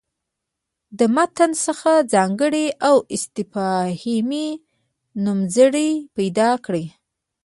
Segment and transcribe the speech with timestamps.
[0.97, 4.47] له متن څخه ځانګړي او استفهامي
[5.23, 6.85] نومځړي پیدا کړي.